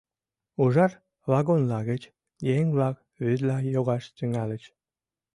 Ужар 0.61 0.91
вагонла 1.29 1.79
гыч 1.89 2.03
еҥ-влак 2.55 2.95
вӱдла 3.23 3.57
йогаш 3.75 4.03
тӱҥальыч. 4.17 4.63